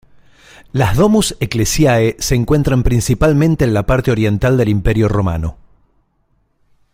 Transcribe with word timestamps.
Las 0.71 0.97
"domus 0.97 1.37
ecclesiae" 1.39 2.15
se 2.17 2.33
encuentran 2.33 2.81
principalmente 2.81 3.65
en 3.65 3.75
la 3.75 3.85
parte 3.85 4.09
oriental 4.09 4.57
del 4.57 4.69
Imperio 4.69 5.07
romano. 5.07 5.57